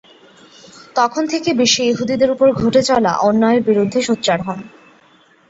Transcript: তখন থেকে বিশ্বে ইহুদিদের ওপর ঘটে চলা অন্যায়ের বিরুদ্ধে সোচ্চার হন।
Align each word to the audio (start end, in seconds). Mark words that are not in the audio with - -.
তখন 0.95 1.23
থেকে 1.27 1.49
বিশ্বে 1.53 1.83
ইহুদিদের 1.85 2.29
ওপর 2.31 2.47
ঘটে 2.61 2.81
চলা 2.83 3.11
অন্যায়ের 3.27 3.61
বিরুদ্ধে 3.67 3.99
সোচ্চার 4.01 4.39
হন। 4.41 4.59